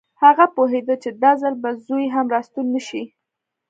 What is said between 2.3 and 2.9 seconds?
راستون نه